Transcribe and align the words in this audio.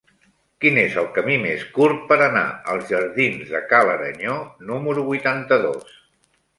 Quin 0.63 0.79
és 0.83 0.95
el 1.01 1.09
camí 1.17 1.35
més 1.43 1.65
curt 1.75 2.01
per 2.13 2.19
anar 2.29 2.43
als 2.75 2.89
jardins 2.95 3.55
de 3.55 3.63
Ca 3.69 3.85
l'Aranyó 3.91 4.43
número 4.75 5.09
vuitanta-dos? 5.15 5.99